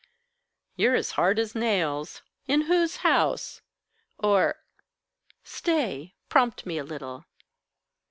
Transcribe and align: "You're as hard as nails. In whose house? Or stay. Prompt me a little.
"You're 0.75 0.95
as 0.95 1.11
hard 1.11 1.37
as 1.37 1.53
nails. 1.53 2.23
In 2.47 2.61
whose 2.61 2.95
house? 3.05 3.61
Or 4.17 4.55
stay. 5.43 6.15
Prompt 6.27 6.65
me 6.65 6.79
a 6.79 6.83
little. 6.83 7.25